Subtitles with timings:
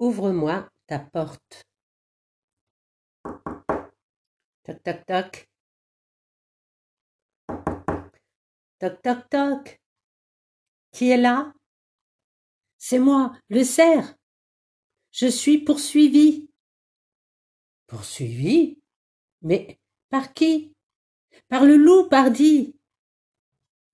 [0.00, 1.68] Ouvre-moi ta porte.
[4.64, 5.48] Toc toc toc.
[8.80, 9.80] Toc toc toc.
[10.90, 11.52] Qui est là?
[12.76, 14.16] C'est moi, le cerf.
[15.12, 16.50] Je suis poursuivi.
[17.86, 18.82] Poursuivi?
[19.42, 19.78] Mais
[20.10, 20.74] par qui?
[21.48, 22.76] Par le loup, pardi.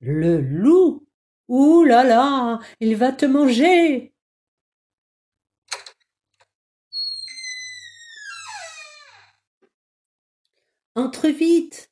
[0.00, 1.06] Le loup?
[1.48, 4.09] Ouh là là Il va te manger
[11.00, 11.90] Entre vite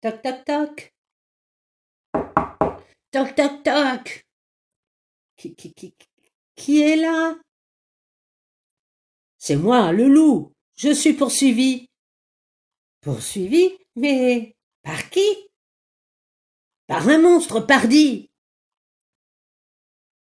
[0.00, 0.94] Toc toc toc
[3.10, 4.26] Toc toc toc
[5.36, 5.92] qui, qui, qui,
[6.54, 7.34] qui est là?
[9.38, 10.52] C'est moi, le loup.
[10.76, 11.90] Je suis poursuivi.
[13.00, 15.28] Poursuivi Mais par qui?
[16.86, 18.30] Par un monstre, pardi.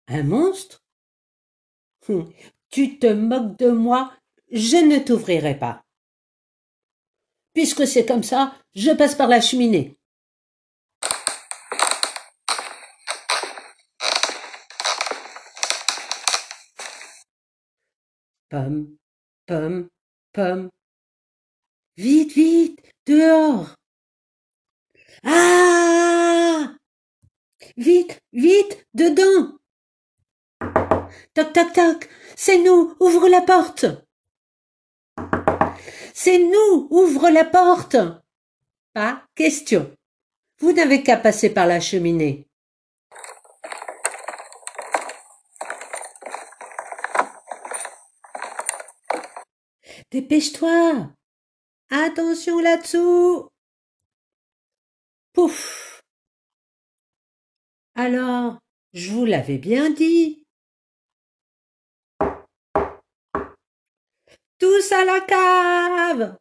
[0.08, 0.84] Un monstre?
[2.10, 2.34] Hum,
[2.72, 4.12] Tu te moques de moi,
[4.52, 5.86] je ne t'ouvrirai pas.
[7.54, 9.98] Puisque c'est comme ça, je passe par la cheminée.
[18.50, 18.98] Pomme,
[19.46, 19.88] pomme,
[20.34, 20.70] pomme.
[21.98, 23.76] Vite, vite, dehors.
[25.24, 26.74] Ah
[27.78, 29.58] Vite, vite, dedans.
[31.34, 32.10] Toc, toc, toc.
[32.36, 33.86] C'est nous, ouvre la porte.
[36.14, 37.98] C'est nous, ouvre la porte.
[38.94, 39.96] Pas question.
[40.60, 42.48] Vous n'avez qu'à passer par la cheminée.
[50.12, 51.10] Dépêche-toi.
[51.90, 53.48] Attention là-dessous.
[55.34, 56.04] Pouf.
[57.96, 58.58] Alors,
[58.94, 60.41] je vous l'avais bien dit.
[64.62, 66.38] Tous à la cave.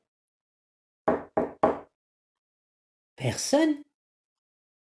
[3.17, 3.83] Personne.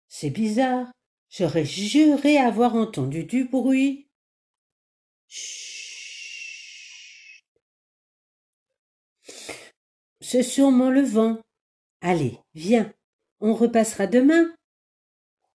[0.08, 0.88] C'est bizarre.
[1.30, 4.08] J'aurais juré avoir entendu du bruit.
[10.20, 11.38] C'est sûrement le vent.
[12.00, 12.92] Allez, viens,
[13.38, 14.52] on repassera demain.